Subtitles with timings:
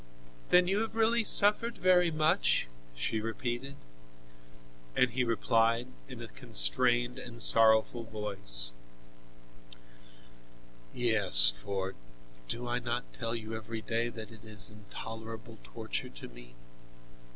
[0.49, 3.75] "Then you have really suffered very much?" she repeated.
[4.95, 8.71] And he replied in a constrained and sorrowful voice:
[10.91, 11.93] "Yes, for
[12.47, 16.55] do I not tell you every day that it is intolerable torture to me?